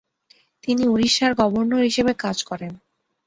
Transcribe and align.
তিনি 0.63 0.83
উড়িষ্যার 0.87 1.31
গভর্নর 1.39 1.81
হিসেবে 1.83 2.11
কাজ 2.23 2.37
করেন। 2.43 2.71